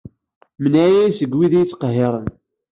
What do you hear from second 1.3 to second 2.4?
wid i iyi-ittqehhiren.